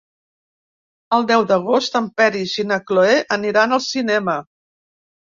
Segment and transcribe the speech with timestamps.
[1.17, 4.39] El deu d'agost en Peris i na Cloè aniran al cinema.